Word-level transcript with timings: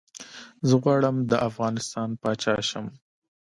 زه 0.67 0.75
غواړم 0.83 1.15
ده 1.29 1.37
افغانستان 1.49 2.09
پاچا 2.21 2.55
شم 2.69 2.85